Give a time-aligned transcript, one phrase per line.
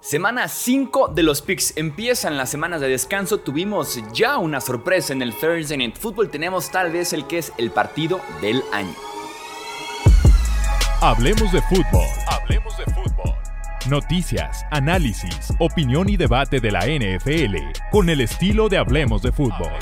[0.00, 1.76] Semana 5 de los picks.
[1.76, 3.38] Empiezan las semanas de descanso.
[3.38, 6.30] Tuvimos ya una sorpresa en el Thursday Night Football.
[6.30, 8.94] Tenemos tal vez el que es el partido del año.
[11.00, 12.06] Hablemos de fútbol.
[12.28, 13.34] Hablemos de fútbol.
[13.88, 17.56] Noticias, análisis, opinión y debate de la NFL
[17.90, 19.72] con el estilo de Hablemos de fútbol.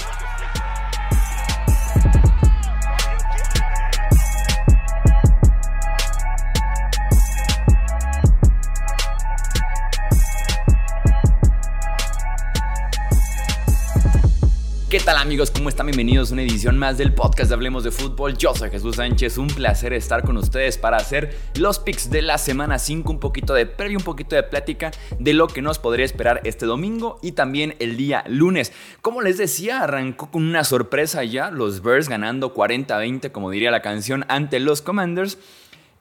[15.27, 15.51] Amigos?
[15.51, 15.87] ¿Cómo están?
[15.87, 18.39] Bienvenidos a una edición más del podcast de Hablemos de Fútbol.
[18.39, 22.39] Yo soy Jesús Sánchez, un placer estar con ustedes para hacer los picks de la
[22.39, 26.05] semana 5, un poquito de previo, un poquito de plática de lo que nos podría
[26.05, 28.73] esperar este domingo y también el día lunes.
[29.03, 33.83] Como les decía, arrancó con una sorpresa ya, los Bears ganando 40-20, como diría la
[33.83, 35.39] canción, ante los Commanders.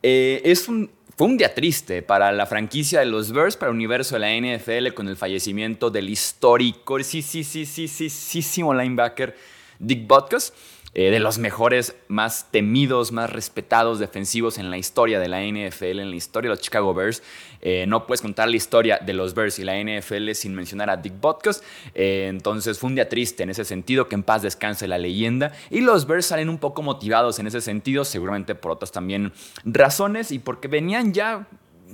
[0.04, 3.76] Eh, es un fue un día triste para la franquicia de los Bears, para el
[3.76, 8.62] universo de la NFL, con el fallecimiento del histórico, sí, sí, sí, sí, sí, sí,
[8.62, 9.36] linebacker
[9.80, 10.52] Dick Butkus.
[10.98, 16.00] Eh, de los mejores, más temidos, más respetados defensivos en la historia de la NFL,
[16.00, 17.22] en la historia de los Chicago Bears.
[17.62, 20.96] Eh, no puedes contar la historia de los Bears y la NFL sin mencionar a
[20.96, 21.62] Dick Butkus.
[21.94, 25.52] Eh, entonces fue un día triste en ese sentido, que en paz descanse la leyenda.
[25.70, 29.34] Y los Bears salen un poco motivados en ese sentido, seguramente por otras también
[29.66, 31.46] razones y porque venían ya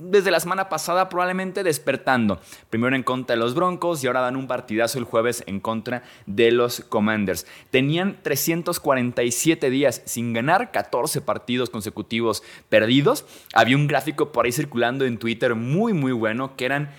[0.09, 2.39] desde la semana pasada probablemente despertando.
[2.69, 6.03] Primero en contra de los Broncos y ahora dan un partidazo el jueves en contra
[6.25, 7.45] de los Commanders.
[7.69, 13.25] Tenían 347 días sin ganar, 14 partidos consecutivos perdidos.
[13.53, 16.89] Había un gráfico por ahí circulando en Twitter muy muy bueno que eran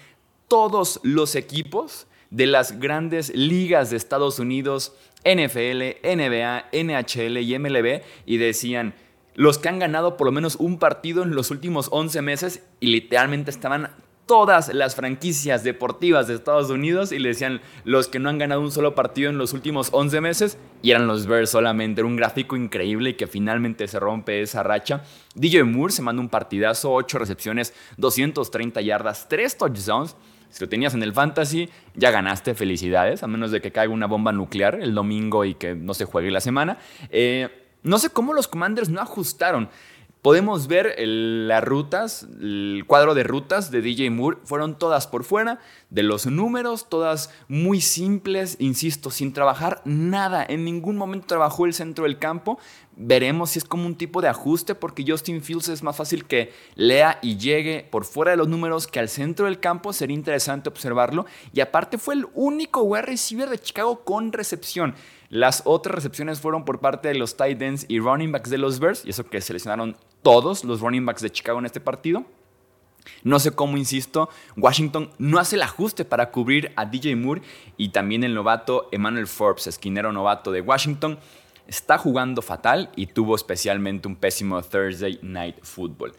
[0.47, 4.95] todos los equipos de las grandes ligas de Estados Unidos,
[5.25, 8.95] NFL, NBA, NHL y MLB y decían
[9.35, 12.89] los que han ganado por lo menos un partido en los últimos 11 meses y
[12.89, 13.91] literalmente estaban
[14.27, 18.61] todas las franquicias deportivas de Estados Unidos y le decían los que no han ganado
[18.61, 22.01] un solo partido en los últimos 11 meses y eran los Bears solamente.
[22.01, 25.03] Era un gráfico increíble que finalmente se rompe esa racha.
[25.35, 30.17] DJ Moore se manda un partidazo, 8 recepciones, 230 yardas, 3 touchdowns.
[30.51, 34.07] Si lo tenías en el fantasy, ya ganaste, felicidades, a menos de que caiga una
[34.07, 36.79] bomba nuclear el domingo y que no se juegue la semana.
[37.09, 39.69] Eh, no sé cómo los Commanders no ajustaron.
[40.23, 45.59] Podemos ver las rutas, el cuadro de rutas de DJ Moore, fueron todas por fuera
[45.91, 50.47] de los números, todas muy simples, insisto, sin trabajar nada.
[50.49, 52.61] En ningún momento trabajó el centro del campo.
[52.95, 56.53] Veremos si es como un tipo de ajuste, porque Justin Fields es más fácil que
[56.75, 59.93] lea y llegue por fuera de los números que al centro del campo.
[59.93, 61.25] Sería interesante observarlo.
[61.55, 64.95] Y aparte fue el único wide receiver de Chicago con recepción.
[65.31, 68.79] Las otras recepciones fueron por parte de los tight ends y running backs de los
[68.79, 72.27] Bears, y eso que seleccionaron todos los running backs de Chicago en este partido.
[73.23, 77.43] No sé cómo, insisto, Washington no hace el ajuste para cubrir a DJ Moore
[77.77, 81.19] y también el novato Emmanuel Forbes, esquinero novato de Washington,
[81.67, 86.13] está jugando fatal y tuvo especialmente un pésimo Thursday Night Football.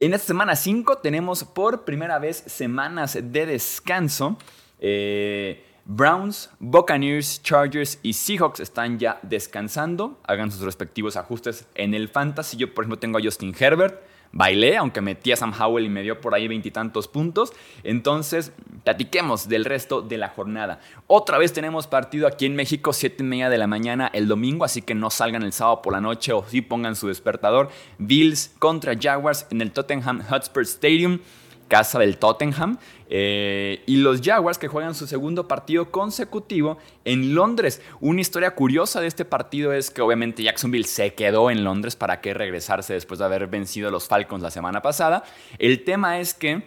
[0.00, 4.38] En esta semana 5 tenemos por primera vez semanas de descanso.
[4.78, 10.20] Eh, Browns, Buccaneers, Chargers y Seahawks están ya descansando.
[10.24, 12.58] Hagan sus respectivos ajustes en el fantasy.
[12.58, 14.02] Yo, por ejemplo, tengo a Justin Herbert.
[14.32, 17.52] Bailé, aunque metí a Sam Howell y me dio por ahí veintitantos puntos.
[17.82, 18.52] Entonces,
[18.84, 20.80] platiquemos del resto de la jornada.
[21.06, 24.64] Otra vez tenemos partido aquí en México, 7 y media de la mañana el domingo,
[24.64, 27.70] así que no salgan el sábado por la noche o sí pongan su despertador.
[27.98, 31.20] Bills contra Jaguars en el Tottenham Hotspur Stadium
[31.68, 32.78] casa del Tottenham.
[33.10, 37.80] Eh, y los Jaguars que juegan su segundo partido consecutivo en Londres.
[38.00, 42.20] Una historia curiosa de este partido es que obviamente Jacksonville se quedó en Londres para
[42.20, 45.24] que regresarse después de haber vencido a los Falcons la semana pasada.
[45.58, 46.64] El tema es que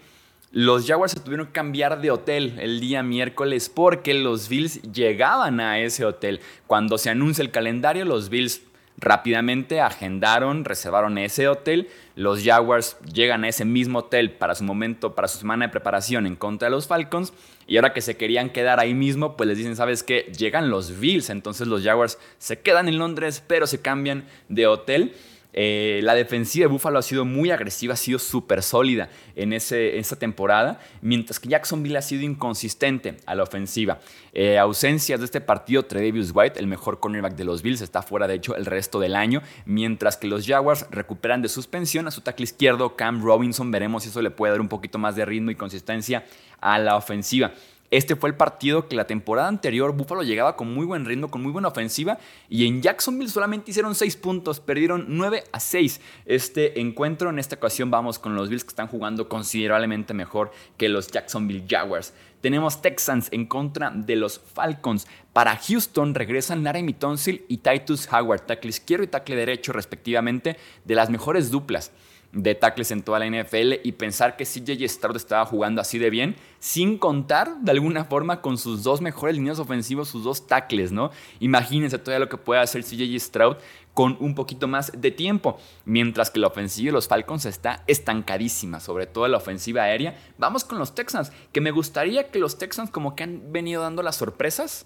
[0.51, 5.61] los Jaguars se tuvieron que cambiar de hotel el día miércoles porque los Bills llegaban
[5.61, 6.41] a ese hotel.
[6.67, 8.61] Cuando se anuncia el calendario, los Bills
[9.01, 11.89] Rápidamente agendaron, reservaron ese hotel.
[12.16, 16.28] Los Jaguars llegan a ese mismo hotel para su momento, para su semana de preparación
[16.28, 17.34] en contra de los Falcons.
[17.66, 20.31] Y ahora que se querían quedar ahí mismo, pues les dicen, ¿sabes qué?
[20.37, 21.31] Llegan los Bills.
[21.31, 25.16] Entonces los Jaguars se quedan en Londres, pero se cambian de hotel.
[25.53, 30.16] Eh, la defensiva de Buffalo ha sido muy agresiva, ha sido súper sólida en, esta
[30.16, 34.00] temporada, mientras que Jacksonville ha sido inconsistente a la ofensiva.
[34.34, 38.28] Eh, ausencias de este partido, Tredavious White, el mejor cornerback de los Bills, está fuera
[38.28, 42.22] de hecho el resto del año, mientras que los Jaguars recuperan de suspensión a su
[42.22, 43.72] tackle izquierdo, Cam Robinson.
[43.72, 46.26] Veremos si eso le puede dar un poquito más de ritmo y consistencia
[46.59, 47.52] a la ofensiva.
[47.91, 51.43] Este fue el partido que la temporada anterior Buffalo llegaba con muy buen ritmo, con
[51.43, 55.99] muy buena ofensiva y en Jacksonville solamente hicieron 6 puntos, perdieron 9 a 6.
[56.26, 60.88] Este encuentro en esta ocasión vamos con los Bills que están jugando considerablemente mejor que
[60.88, 62.14] los Jacksonville Jaguars.
[62.40, 65.05] Tenemos Texans en contra de los Falcons.
[65.34, 70.55] Para Houston regresan Laramie Tonsil y Titus Howard, tackle izquierdo y tackle derecho respectivamente,
[70.85, 71.91] de las mejores duplas
[72.33, 76.09] de tackles en toda la NFL y pensar que CJ Stroud estaba jugando así de
[76.09, 80.91] bien, sin contar de alguna forma con sus dos mejores líneas ofensivas, sus dos tackles,
[80.91, 81.11] ¿no?
[81.39, 83.57] Imagínense todavía lo que puede hacer CJ Stroud
[83.93, 88.79] con un poquito más de tiempo, mientras que la ofensiva de los Falcons está estancadísima,
[88.79, 90.17] sobre todo la ofensiva aérea.
[90.37, 94.01] Vamos con los Texans, que me gustaría que los Texans como que han venido dando
[94.01, 94.85] las sorpresas,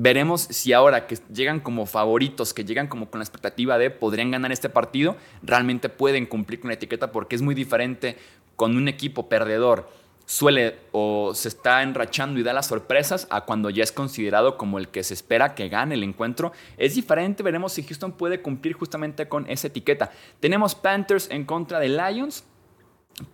[0.00, 4.30] Veremos si ahora que llegan como favoritos, que llegan como con la expectativa de podrían
[4.30, 8.16] ganar este partido, realmente pueden cumplir con la etiqueta porque es muy diferente
[8.54, 9.88] con un equipo perdedor
[10.24, 14.78] suele o se está enrachando y da las sorpresas a cuando ya es considerado como
[14.78, 16.52] el que se espera que gane el encuentro.
[16.76, 20.12] Es diferente, veremos si Houston puede cumplir justamente con esa etiqueta.
[20.38, 22.44] Tenemos Panthers en contra de Lions.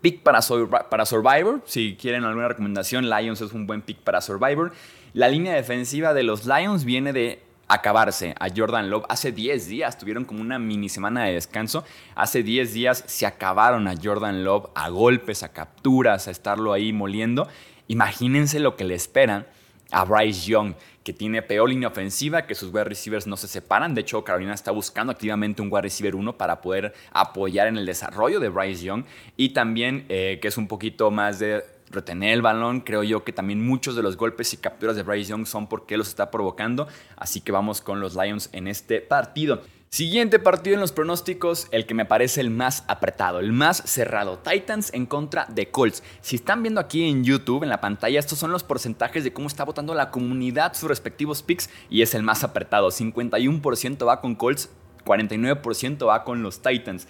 [0.00, 1.60] Pick para, Survivor.
[1.67, 4.72] Si quieren alguna recomendación, Lions es un buen pick para Survivor.
[5.14, 7.38] La línea defensiva de los Lions viene de
[7.69, 9.05] acabarse a Jordan Love.
[9.08, 11.84] Hace 10 días tuvieron como una mini semana de descanso.
[12.16, 16.93] Hace 10 días se acabaron a Jordan Love a golpes, a capturas, a estarlo ahí
[16.93, 17.46] moliendo.
[17.87, 19.46] Imagínense lo que le esperan
[19.93, 20.75] a Bryce Young,
[21.05, 23.94] que tiene peor línea ofensiva, que sus wide receivers no se separan.
[23.94, 27.87] De hecho, Carolina está buscando activamente un wide receiver 1 para poder apoyar en el
[27.87, 29.05] desarrollo de Bryce Young.
[29.37, 31.62] Y también eh, que es un poquito más de
[31.94, 32.81] retener el balón.
[32.81, 35.96] Creo yo que también muchos de los golpes y capturas de Bryce Young son porque
[35.96, 36.88] los está provocando.
[37.17, 39.62] Así que vamos con los Lions en este partido.
[39.94, 44.38] Siguiente partido en los pronósticos, el que me parece el más apretado, el más cerrado.
[44.38, 46.02] Titans en contra de Colts.
[46.20, 49.46] Si están viendo aquí en YouTube, en la pantalla, estos son los porcentajes de cómo
[49.46, 52.88] está votando la comunidad sus respectivos picks y es el más apretado.
[52.91, 54.69] 51% va con Colts,
[55.05, 57.06] 49% va con los Titans.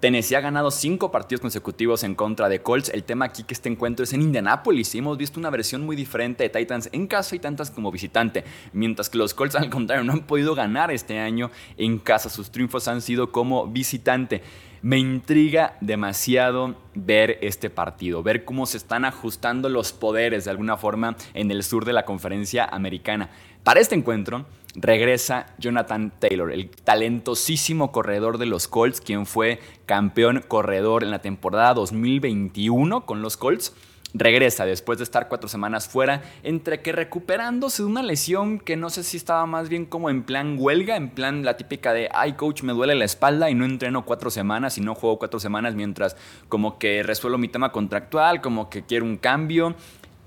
[0.00, 2.90] Tennessee ha ganado cinco partidos consecutivos en contra de Colts.
[2.90, 5.96] El tema aquí que este encuentro es en Indianapolis y hemos visto una versión muy
[5.96, 8.44] diferente de Titans en casa y tantas como visitante,
[8.74, 12.28] mientras que los Colts al contrario no han podido ganar este año en casa.
[12.28, 14.42] Sus triunfos han sido como visitante.
[14.82, 20.76] Me intriga demasiado ver este partido, ver cómo se están ajustando los poderes de alguna
[20.76, 23.30] forma en el sur de la conferencia americana.
[23.64, 24.44] Para este encuentro,
[24.76, 31.20] regresa Jonathan Taylor, el talentosísimo corredor de los Colts, quien fue campeón corredor en la
[31.20, 33.72] temporada 2021 con los Colts.
[34.14, 38.88] Regresa después de estar cuatro semanas fuera, entre que recuperándose de una lesión que no
[38.88, 42.32] sé si estaba más bien como en plan huelga, en plan la típica de, ay
[42.32, 45.74] coach, me duele la espalda y no entreno cuatro semanas y no juego cuatro semanas
[45.74, 46.16] mientras
[46.48, 49.74] como que resuelvo mi tema contractual, como que quiero un cambio.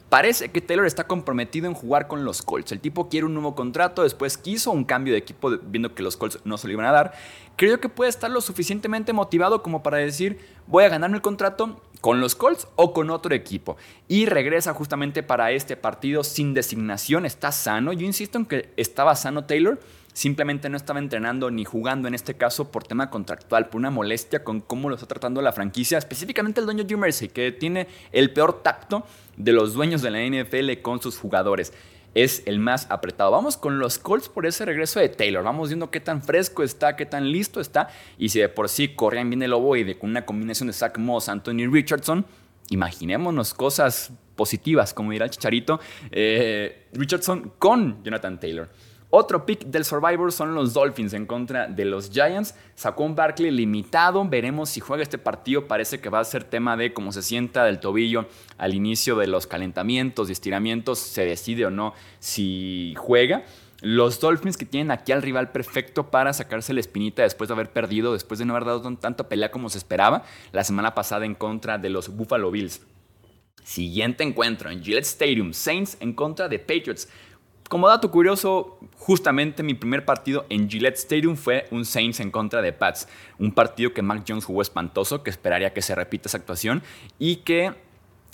[0.10, 2.72] Parece que Taylor está comprometido en jugar con los Colts.
[2.72, 6.18] El tipo quiere un nuevo contrato, después quiso un cambio de equipo viendo que los
[6.18, 7.14] Colts no se lo iban a dar.
[7.56, 11.80] Creo que puede estar lo suficientemente motivado como para decir, voy a ganarme el contrato
[12.02, 13.78] con los Colts o con otro equipo.
[14.08, 17.94] Y regresa justamente para este partido sin designación, está sano.
[17.94, 19.80] Yo insisto en que estaba sano Taylor
[20.14, 24.44] simplemente no estaba entrenando ni jugando en este caso por tema contractual, por una molestia
[24.44, 28.34] con cómo lo está tratando la franquicia, específicamente el dueño Jim Mercy, que tiene el
[28.34, 29.06] peor tacto
[29.40, 31.74] de los dueños de la NFL con sus jugadores.
[32.14, 33.32] Es el más apretado.
[33.32, 35.44] Vamos con los Colts por ese regreso de Taylor.
[35.44, 37.90] Vamos viendo qué tan fresco está, qué tan listo está.
[38.18, 41.30] Y si de por sí corrían bien el ovoide con una combinación de Zach Moss,
[41.30, 42.26] Anthony Richardson,
[42.70, 45.80] imaginémonos cosas positivas, como dirá el chicharito,
[46.12, 48.70] eh, Richardson con Jonathan Taylor.
[49.12, 52.54] Otro pick del Survivor son los Dolphins en contra de los Giants.
[52.76, 54.24] Sacó un Barkley limitado.
[54.28, 55.68] Veremos si juega este partido.
[55.68, 58.28] Parece que va a ser tema de cómo se sienta del tobillo
[58.60, 61.00] al inicio de los calentamientos y estiramientos.
[61.00, 63.46] Se decide o no si juega.
[63.82, 67.72] Los Dolphins que tienen aquí al rival perfecto para sacarse la espinita después de haber
[67.72, 71.34] perdido, después de no haber dado tanta pelea como se esperaba la semana pasada en
[71.34, 72.82] contra de los Buffalo Bills.
[73.64, 77.08] Siguiente encuentro en Gillette Stadium, Saints en contra de Patriots.
[77.70, 82.64] Como dato curioso, justamente mi primer partido en Gillette Stadium fue un Saints en contra
[82.64, 83.08] de Pats.
[83.38, 86.82] Un partido que Mac Jones jugó espantoso, que esperaría que se repita esa actuación
[87.20, 87.76] y que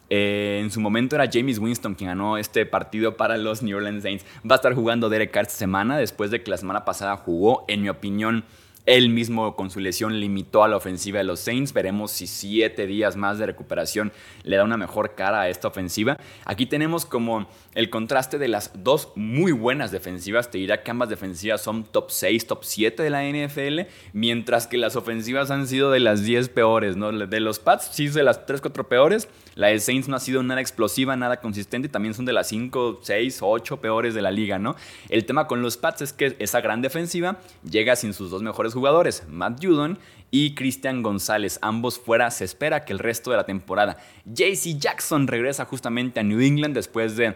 [0.09, 4.03] eh, en su momento era James Winston quien ganó este partido para los New Orleans
[4.03, 4.25] Saints.
[4.49, 7.65] Va a estar jugando Derek Carr esta semana, después de que la semana pasada jugó,
[7.67, 8.45] en mi opinión,
[8.85, 11.73] Él mismo con su lesión limitó a la ofensiva de los Saints.
[11.73, 14.13] Veremos si siete días más de recuperación
[14.43, 16.17] le da una mejor cara a esta ofensiva.
[16.45, 20.49] Aquí tenemos como el contraste de las dos muy buenas defensivas.
[20.49, 24.77] Te dirá que ambas defensivas son top 6, top 7 de la NFL, mientras que
[24.77, 26.95] las ofensivas han sido de las 10 peores.
[26.95, 27.11] ¿no?
[27.11, 29.27] De los Pats, sí, de las 3, 4 peores.
[29.55, 32.47] La de Saints no ha sido nada explosiva, nada consistente y también son de las
[32.47, 34.75] 5, 6, 8 peores de la liga, ¿no?
[35.09, 37.39] El tema con los Pats es que esa gran defensiva
[37.69, 39.99] llega sin sus dos mejores jugadores, Matt Judon
[40.31, 41.59] y Christian González.
[41.61, 43.97] Ambos fuera, se espera que el resto de la temporada.
[44.25, 47.35] JC Jackson regresa justamente a New England después de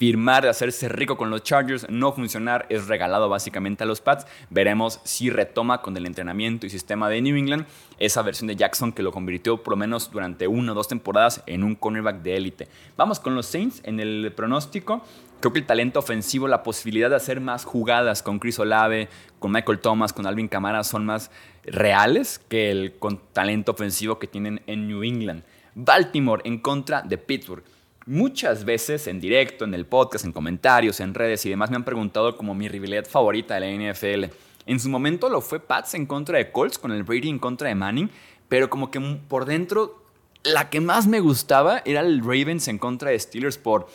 [0.00, 4.26] firmar, hacerse rico con los Chargers, no funcionar, es regalado básicamente a los Pats.
[4.48, 7.66] Veremos si retoma con el entrenamiento y sistema de New England
[7.98, 11.42] esa versión de Jackson que lo convirtió por lo menos durante una o dos temporadas
[11.44, 12.68] en un cornerback de élite.
[12.96, 15.04] Vamos con los Saints en el pronóstico.
[15.40, 19.52] Creo que el talento ofensivo, la posibilidad de hacer más jugadas con Chris Olave, con
[19.52, 21.30] Michael Thomas, con Alvin Kamara son más
[21.64, 22.94] reales que el
[23.34, 25.42] talento ofensivo que tienen en New England.
[25.74, 27.64] Baltimore en contra de Pittsburgh.
[28.10, 31.84] Muchas veces en directo, en el podcast, en comentarios, en redes y demás me han
[31.84, 34.34] preguntado como mi rivalidad favorita de la NFL.
[34.66, 37.68] En su momento lo fue Pats en contra de Colts con el Brady en contra
[37.68, 38.10] de Manning,
[38.48, 40.02] pero como que por dentro
[40.42, 43.86] la que más me gustaba era el Ravens en contra de Steelers por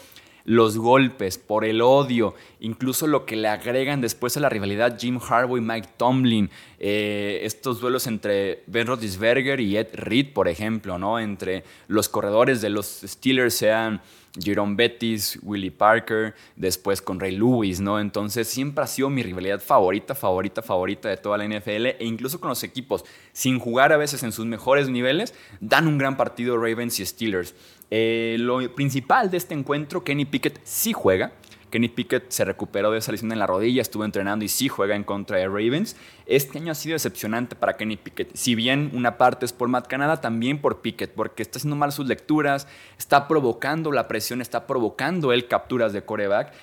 [0.46, 5.20] los golpes, por el odio, incluso lo que le agregan después a la rivalidad Jim
[5.20, 6.50] Harbaugh y Mike Tomlin,
[6.80, 11.20] eh, estos duelos entre Ben Roethlisberger y Ed Reed, por ejemplo, ¿no?
[11.20, 14.02] entre los corredores de los Steelers sean
[14.40, 18.00] Jerome Bettis, Willie Parker, después con Ray Lewis, ¿no?
[18.00, 22.40] Entonces siempre ha sido mi rivalidad favorita, favorita, favorita de toda la NFL e incluso
[22.40, 26.58] con los equipos, sin jugar a veces en sus mejores niveles, dan un gran partido
[26.58, 27.56] Ravens y Steelers.
[27.92, 31.34] Eh, lo principal de este encuentro, Kenny Pickett sí juega.
[31.70, 34.96] Kenny Pickett se recuperó de esa lesión en la rodilla, estuvo entrenando y sí juega
[34.96, 35.98] en contra de Ravens.
[36.26, 38.34] Este año ha sido decepcionante para Kenny Pickett.
[38.34, 41.92] Si bien una parte es por Matt Canada, también por Pickett, porque está haciendo mal
[41.92, 46.54] sus lecturas, está provocando la presión, está provocando el capturas de coreback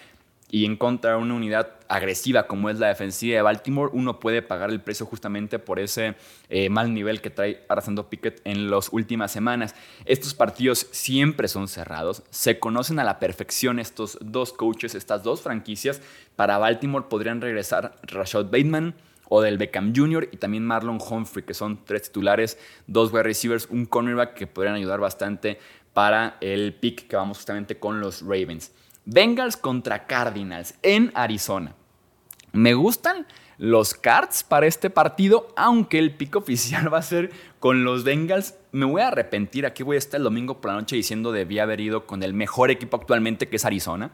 [0.53, 4.43] y en contra de una unidad agresiva como es la defensiva de Baltimore, uno puede
[4.43, 6.15] pagar el precio justamente por ese
[6.51, 9.75] eh, mal nivel que trae arrasando Pickett en las últimas semanas.
[10.05, 15.41] Estos partidos siempre son cerrados, se conocen a la perfección estos dos coaches, estas dos
[15.41, 16.03] franquicias.
[16.37, 18.95] Para Baltimore podrían regresar Rashad Bateman,
[19.35, 20.29] o del Beckham Jr.
[20.31, 24.75] y también Marlon Humphrey, que son tres titulares, dos wide receivers, un cornerback que podrían
[24.75, 25.59] ayudar bastante
[25.95, 28.73] para el pick que vamos justamente con los Ravens.
[29.05, 31.75] Bengals contra Cardinals en Arizona.
[32.53, 33.27] Me gustan
[33.59, 38.55] los cards para este partido, aunque el pick oficial va a ser con los Bengals.
[38.71, 41.65] Me voy a arrepentir, aquí voy a estar el domingo por la noche diciendo debía
[41.65, 44.13] haber ido con el mejor equipo actualmente que es Arizona.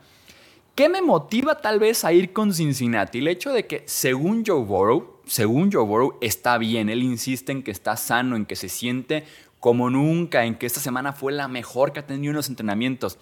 [0.74, 3.18] ¿Qué me motiva tal vez a ir con Cincinnati?
[3.18, 7.64] El hecho de que según Joe Burrow, según Joe Burrow está bien, él insiste en
[7.64, 9.24] que está sano, en que se siente
[9.58, 13.18] como nunca, en que esta semana fue la mejor que ha tenido en los entrenamientos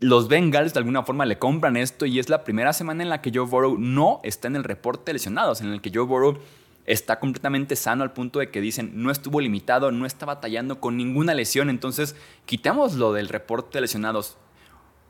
[0.00, 3.20] los Bengals de alguna forma le compran esto y es la primera semana en la
[3.20, 6.38] que Joe Burrow no está en el reporte de lesionados, en el que Joe Burrow
[6.86, 10.96] está completamente sano al punto de que dicen no estuvo limitado, no está batallando con
[10.96, 12.16] ninguna lesión, entonces
[12.46, 14.38] quitémoslo del reporte de lesionados.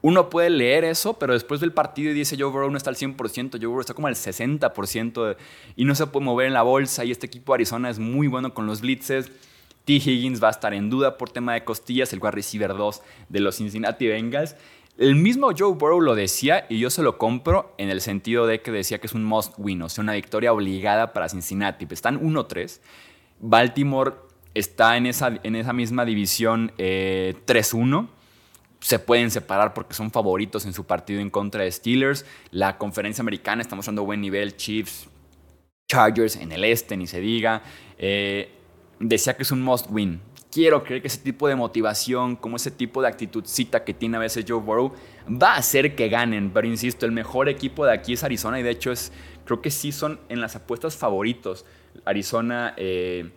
[0.02, 3.58] Uno puede leer eso, pero después del partido dice Joe Burrow no está al 100%,
[3.58, 5.36] Joe Burrow está como al 60%
[5.76, 8.26] y no se puede mover en la bolsa y este equipo de Arizona es muy
[8.26, 9.30] bueno con los blitzes.
[9.84, 9.94] T.
[9.94, 13.40] Higgins va a estar en duda por tema de costillas, el wide receiver 2 de
[13.40, 14.56] los Cincinnati Bengals.
[15.00, 18.60] El mismo Joe Burrow lo decía y yo se lo compro en el sentido de
[18.60, 21.86] que decía que es un must win, o sea, una victoria obligada para Cincinnati.
[21.88, 22.80] Están 1-3.
[23.38, 24.12] Baltimore
[24.52, 28.04] está en esa, en esa misma división 3-1.
[28.04, 28.08] Eh,
[28.80, 32.26] se pueden separar porque son favoritos en su partido en contra de Steelers.
[32.50, 34.54] La conferencia americana está mostrando buen nivel.
[34.58, 35.08] Chiefs,
[35.88, 37.62] Chargers en el este, ni se diga.
[37.96, 38.52] Eh,
[38.98, 42.70] decía que es un must win quiero creer que ese tipo de motivación, como ese
[42.70, 44.92] tipo de actitudcita que tiene a veces Joe Burrow,
[45.30, 46.50] va a hacer que ganen.
[46.52, 49.12] Pero insisto, el mejor equipo de aquí es Arizona y de hecho es,
[49.44, 51.64] creo que sí son en las apuestas favoritos.
[52.04, 53.30] Arizona, eh,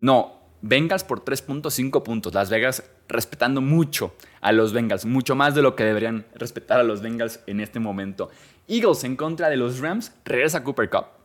[0.00, 2.34] no, Bengals por 3.5 puntos.
[2.34, 6.84] Las Vegas respetando mucho a los Bengals, mucho más de lo que deberían respetar a
[6.84, 8.30] los Bengals en este momento.
[8.68, 11.21] Eagles en contra de los Rams, regresa Cooper Cup.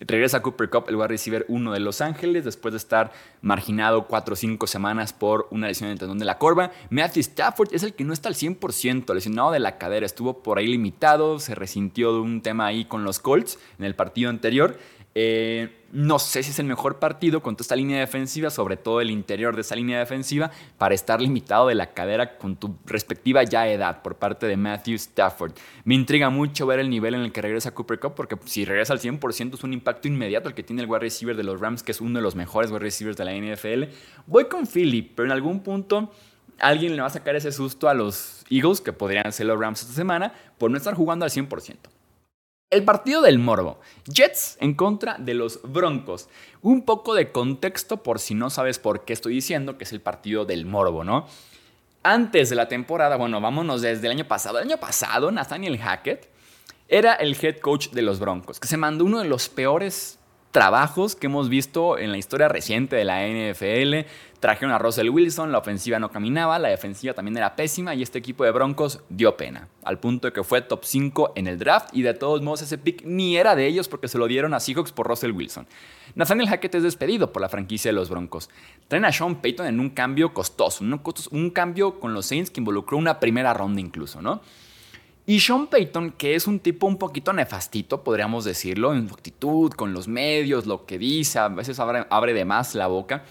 [0.00, 4.32] Regresa Cooper Cup, el wide receiver uno de Los Ángeles, después de estar marginado 4
[4.32, 6.72] o 5 semanas por una lesión en el tendón de la corva.
[6.88, 10.58] Matthew Stafford es el que no está al 100%, lesionado de la cadera, estuvo por
[10.58, 14.78] ahí limitado, se resintió de un tema ahí con los Colts en el partido anterior.
[15.14, 19.00] Eh, no sé si es el mejor partido con toda esta línea defensiva, sobre todo
[19.00, 23.42] el interior de esa línea defensiva, para estar limitado de la cadera con tu respectiva
[23.42, 25.52] ya edad por parte de Matthew Stafford.
[25.84, 28.92] Me intriga mucho ver el nivel en el que regresa Cooper Cup, porque si regresa
[28.92, 31.82] al 100% es un impacto inmediato el que tiene el wide receiver de los Rams,
[31.82, 33.92] que es uno de los mejores wide receivers de la NFL.
[34.26, 36.12] Voy con Philly, pero en algún punto
[36.60, 39.82] alguien le va a sacar ese susto a los Eagles, que podrían ser los Rams
[39.82, 41.76] esta semana, por no estar jugando al 100%.
[42.70, 43.80] El partido del Morbo.
[44.04, 46.28] Jets en contra de los Broncos.
[46.62, 50.00] Un poco de contexto por si no sabes por qué estoy diciendo que es el
[50.00, 51.26] partido del Morbo, ¿no?
[52.04, 54.58] Antes de la temporada, bueno, vámonos desde el año pasado.
[54.58, 56.28] El año pasado, Nathaniel Hackett
[56.86, 60.19] era el head coach de los Broncos, que se mandó uno de los peores
[60.50, 64.08] trabajos que hemos visto en la historia reciente de la NFL.
[64.40, 68.18] Trajeron a Russell Wilson, la ofensiva no caminaba, la defensiva también era pésima y este
[68.18, 71.90] equipo de Broncos dio pena, al punto de que fue top 5 en el draft
[71.92, 74.60] y de todos modos ese pick ni era de ellos porque se lo dieron a
[74.60, 75.66] Seahawks por Russell Wilson.
[76.14, 78.48] Nathaniel Hackett es despedido por la franquicia de los Broncos.
[78.88, 82.60] Traen a Sean Payton en un cambio costoso, un, un cambio con los Saints que
[82.60, 84.40] involucró una primera ronda incluso, ¿no?
[85.30, 89.70] Y Sean Payton, que es un tipo un poquito nefastito, podríamos decirlo, en su actitud,
[89.70, 93.22] con los medios, lo que dice, a veces abre, de más la boca.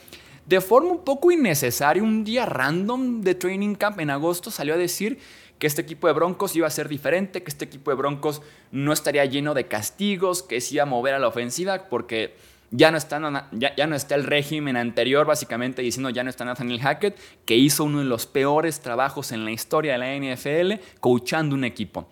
[0.45, 4.77] De forma un poco innecesaria, un día random de training camp en agosto salió a
[4.77, 5.19] decir
[5.57, 8.41] que este equipo de Broncos iba a ser diferente, que este equipo de Broncos
[8.71, 12.33] no estaría lleno de castigos, que se iba a mover a la ofensiva, porque
[12.71, 16.79] ya no, está, ya, no está el régimen anterior, básicamente diciendo ya no está Nathaniel
[16.81, 21.55] Hackett, que hizo uno de los peores trabajos en la historia de la NFL, coachando
[21.55, 22.09] un equipo.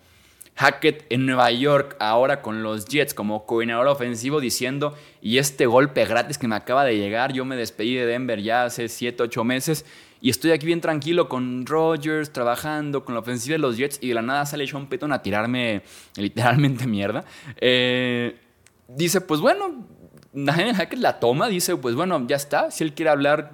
[0.56, 6.04] Hackett en Nueva York, ahora con los Jets como coordinador ofensivo, diciendo, y este golpe
[6.04, 9.44] gratis que me acaba de llegar, yo me despedí de Denver ya hace 7, 8
[9.44, 9.86] meses,
[10.20, 14.08] y estoy aquí bien tranquilo con Rodgers, trabajando con la ofensiva de los Jets, y
[14.08, 15.82] de la nada sale Sean Payton a tirarme
[16.16, 17.24] literalmente mierda.
[17.60, 18.36] Eh,
[18.88, 19.86] dice, pues bueno,
[20.32, 23.50] Nathaniel Hackett la toma, dice, pues bueno, ya está, si él quiere hablar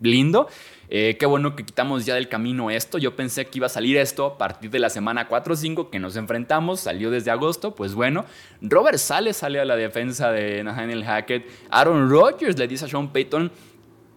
[0.00, 0.48] lindo,
[0.94, 2.98] eh, qué bueno que quitamos ya del camino esto.
[2.98, 5.90] Yo pensé que iba a salir esto a partir de la semana 4 o 5
[5.90, 8.26] que nos enfrentamos, salió desde agosto, pues bueno.
[8.60, 11.48] Robert Sale sale a la defensa de Nathaniel Hackett.
[11.70, 13.50] Aaron Rodgers le dice a Sean Payton,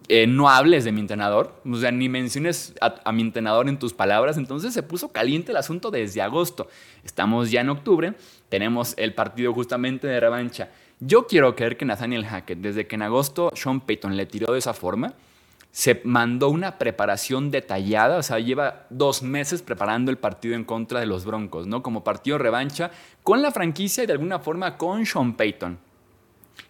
[0.08, 3.80] eh, no hables de mi entrenador, o sea, ni menciones a, a, mi entrenador en
[3.80, 4.38] tus palabras.
[4.38, 6.68] Entonces se puso caliente el asunto desde agosto.
[7.06, 8.16] Estamos ya en octubre,
[8.50, 13.02] tenemos el partido justamente de revancha yo quiero creer que Nathaniel Hackett, desde que en
[13.02, 15.14] agosto Sean Payton le tiró de esa forma,
[15.72, 21.02] se mandó una preparación detallada, o sea, lleva dos meses preparando el partido en contra
[21.02, 21.84] de los Broncos, ¿no?
[21.84, 22.92] Como partido revancha
[23.24, 25.78] con la franquicia y de alguna forma con Sean Payton.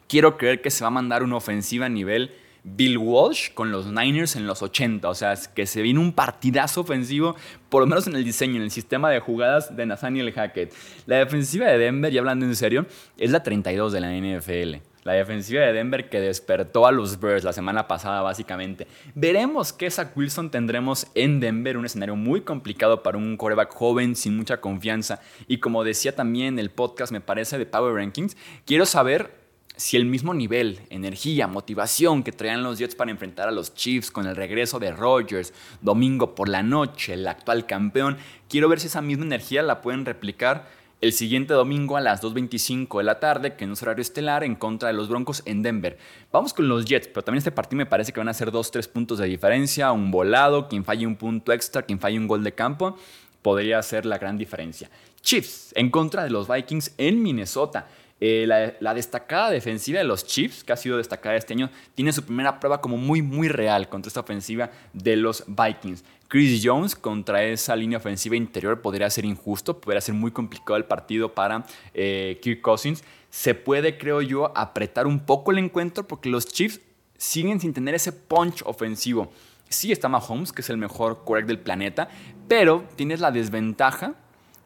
[0.07, 2.33] Quiero creer que se va a mandar una ofensiva a nivel
[2.65, 5.07] Bill Walsh con los Niners en los 80.
[5.07, 7.35] O sea, que se viene un partidazo ofensivo,
[7.69, 10.73] por lo menos en el diseño, en el sistema de jugadas de Nathaniel Hackett.
[11.05, 12.87] La defensiva de Denver, y hablando en serio,
[13.17, 14.81] es la 32 de la NFL.
[15.03, 18.87] La defensiva de Denver que despertó a los Bears la semana pasada, básicamente.
[19.13, 24.15] Veremos qué Zach Wilson tendremos en Denver, un escenario muy complicado para un coreback joven
[24.15, 25.21] sin mucha confianza.
[25.47, 28.35] Y como decía también el podcast, me parece, de Power Rankings,
[28.65, 29.44] quiero saber
[29.77, 34.11] si el mismo nivel, energía, motivación que traían los Jets para enfrentar a los Chiefs
[34.11, 38.17] con el regreso de Rodgers domingo por la noche, el actual campeón,
[38.49, 40.67] quiero ver si esa misma energía la pueden replicar
[41.01, 44.55] el siguiente domingo a las 2.25 de la tarde, que no es horario estelar, en
[44.55, 45.97] contra de los Broncos en Denver.
[46.31, 48.87] Vamos con los Jets, pero también este partido me parece que van a ser 2-3
[48.87, 52.53] puntos de diferencia, un volado, quien falle un punto extra, quien falle un gol de
[52.53, 52.97] campo,
[53.41, 54.89] podría ser la gran diferencia.
[55.21, 57.87] Chiefs en contra de los Vikings en Minnesota.
[58.21, 58.45] Eh,
[58.79, 62.59] la, destacada defensiva de los Chiefs, que ha sido destacada este año, tiene su primera
[62.61, 66.03] prueba como muy, muy real contra esta ofensiva de los Vikings.
[66.29, 70.85] Chris Jones contra esa línea ofensiva interior podría ser injusto, podría ser muy complicado el
[70.85, 73.03] partido para eh, Kirk Cousins.
[73.29, 76.79] Se puede, creo yo, apretar un poco el encuentro porque los Chiefs
[77.17, 79.31] siguen sin tener ese punch ofensivo.
[79.67, 82.09] Sí está Mahomes, que es el mejor quarterback del planeta,
[82.47, 84.15] pero tienes la desventaja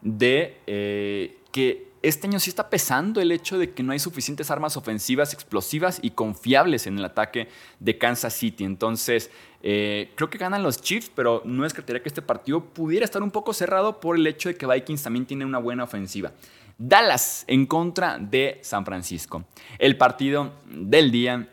[0.02, 4.50] de eh, que este año sí está pesando el hecho de que no hay suficientes
[4.50, 8.64] armas ofensivas explosivas y confiables en el ataque de Kansas City.
[8.64, 9.30] Entonces,
[9.62, 13.30] eh, creo que ganan los Chiefs, pero no es que este partido pudiera estar un
[13.30, 16.32] poco cerrado por el hecho de que Vikings también tiene una buena ofensiva.
[16.78, 19.44] Dallas en contra de San Francisco.
[19.78, 21.48] El partido del día,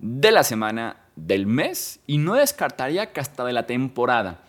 [0.00, 4.40] de la semana, del mes y no descartaría que hasta de la temporada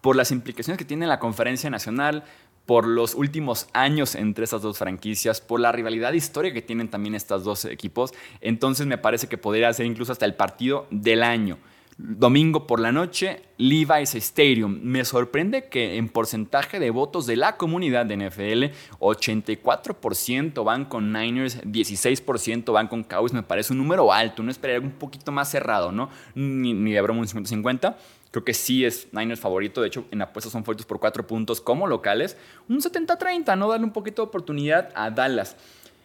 [0.00, 2.24] por las implicaciones que tiene la conferencia nacional,
[2.66, 7.14] por los últimos años entre estas dos franquicias, por la rivalidad histórica que tienen también
[7.14, 8.12] estos dos equipos.
[8.40, 11.58] Entonces me parece que podría ser incluso hasta el partido del año.
[11.98, 14.80] Domingo por la noche, Levi's Stadium.
[14.82, 21.12] Me sorprende que en porcentaje de votos de la comunidad de NFL, 84% van con
[21.12, 23.34] Niners, 16% van con Cowboys.
[23.34, 24.42] Me parece un número alto.
[24.42, 26.08] No esperaría un poquito más cerrado, ¿no?
[26.34, 27.94] Ni, ni de broma un 50-50.
[28.32, 29.80] Creo que sí es Niners favorito.
[29.82, 32.36] De hecho, en apuestas son favoritos por 4 puntos como locales.
[32.68, 33.68] Un 70-30, ¿no?
[33.68, 35.54] Darle un poquito de oportunidad a Dallas.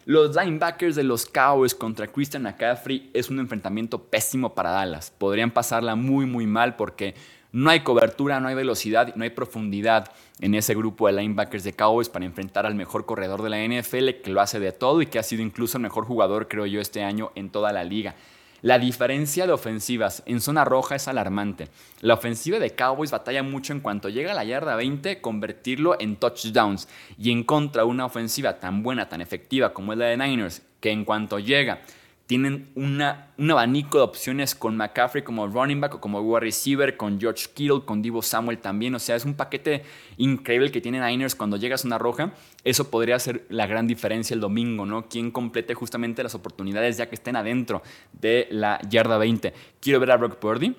[0.04, 5.10] Los linebackers de los Cowboys contra Christian McCaffrey es un enfrentamiento pésimo para Dallas.
[5.10, 7.14] Podrían pasarla muy muy mal porque
[7.50, 11.72] no hay cobertura, no hay velocidad, no hay profundidad en ese grupo de linebackers de
[11.72, 15.06] Cowboys para enfrentar al mejor corredor de la NFL que lo hace de todo y
[15.06, 18.14] que ha sido incluso el mejor jugador, creo yo, este año en toda la liga.
[18.60, 21.68] La diferencia de ofensivas en zona roja es alarmante.
[22.00, 26.16] La ofensiva de Cowboys batalla mucho en cuanto llega a la yarda 20 convertirlo en
[26.16, 30.62] touchdowns y en contra una ofensiva tan buena, tan efectiva como es la de Niners,
[30.80, 31.82] que en cuanto llega
[32.28, 36.94] tienen una, un abanico de opciones con McCaffrey como running back o como wide receiver,
[36.94, 38.94] con George Kittle, con Divo Samuel también.
[38.94, 39.82] O sea, es un paquete
[40.18, 42.34] increíble que tiene Niners cuando llegas a una roja.
[42.64, 45.08] Eso podría ser la gran diferencia el domingo, ¿no?
[45.08, 49.54] Quien complete justamente las oportunidades ya que estén adentro de la yarda 20.
[49.80, 50.76] Quiero ver a Brock Purdy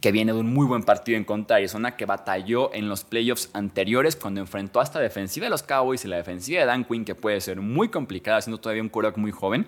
[0.00, 3.04] que viene de un muy buen partido en contra de Arizona, que batalló en los
[3.04, 6.84] playoffs anteriores cuando enfrentó a esta defensiva de los Cowboys y la defensiva de Dan
[6.84, 9.66] Quinn, que puede ser muy complicada, siendo todavía un quarterback muy joven.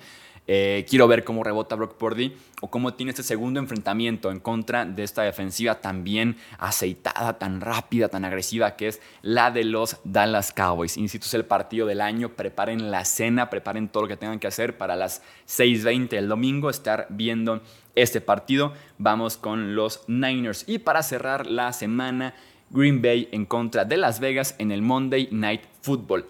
[0.51, 4.87] Eh, quiero ver cómo rebota Brock Purdy o cómo tiene este segundo enfrentamiento en contra
[4.87, 9.99] de esta defensiva tan bien aceitada, tan rápida, tan agresiva que es la de los
[10.05, 10.97] Dallas Cowboys.
[10.97, 12.31] Insisto, es el partido del año.
[12.31, 16.71] Preparen la cena, preparen todo lo que tengan que hacer para las 6:20 del domingo
[16.71, 17.61] estar viendo
[17.95, 18.73] este partido.
[18.97, 20.65] Vamos con los Niners.
[20.67, 22.35] Y para cerrar la semana,
[22.71, 26.27] Green Bay en contra de Las Vegas en el Monday Night Football.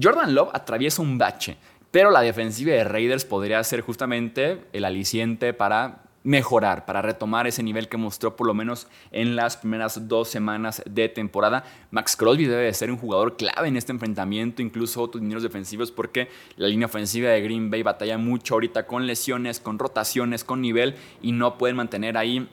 [0.00, 1.56] Jordan Love atraviesa un bache.
[1.90, 7.62] Pero la defensiva de Raiders podría ser justamente el aliciente para mejorar, para retomar ese
[7.62, 11.62] nivel que mostró por lo menos en las primeras dos semanas de temporada.
[11.92, 15.92] Max Crosby debe de ser un jugador clave en este enfrentamiento, incluso otros dineros defensivos,
[15.92, 20.60] porque la línea ofensiva de Green Bay batalla mucho ahorita con lesiones, con rotaciones, con
[20.60, 22.48] nivel y no pueden mantener ahí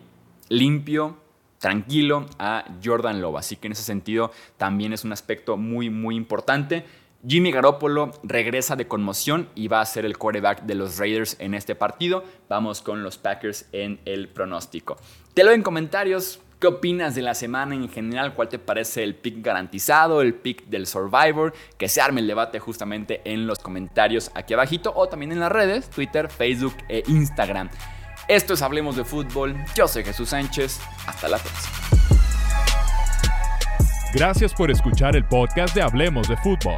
[0.50, 1.18] limpio,
[1.58, 3.38] tranquilo a Jordan Love.
[3.38, 6.86] Así que en ese sentido también es un aspecto muy, muy importante.
[7.26, 11.54] Jimmy Garoppolo regresa de conmoción y va a ser el quarterback de los Raiders en
[11.54, 12.26] este partido.
[12.50, 14.98] Vamos con los Packers en el pronóstico.
[15.34, 16.42] Te lo en comentarios.
[16.60, 18.36] ¿Qué opinas de la semana en general?
[18.36, 21.54] ¿Cuál te parece el pick garantizado, el pick del Survivor?
[21.78, 25.52] Que se arme el debate justamente en los comentarios aquí abajito o también en las
[25.52, 27.70] redes, Twitter, Facebook e Instagram.
[28.30, 29.56] Esto es Hablemos de Fútbol.
[29.76, 30.80] Yo soy Jesús Sánchez.
[31.06, 31.78] Hasta la próxima.
[34.14, 36.78] Gracias por escuchar el podcast de Hablemos de Fútbol.